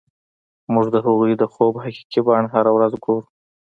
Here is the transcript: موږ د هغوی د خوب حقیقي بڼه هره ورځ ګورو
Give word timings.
موږ 0.73 0.85
د 0.91 0.95
هغوی 1.05 1.31
د 1.37 1.43
خوب 1.53 1.73
حقیقي 1.83 2.21
بڼه 2.27 2.47
هره 2.53 2.71
ورځ 2.73 2.93
ګورو 3.03 3.25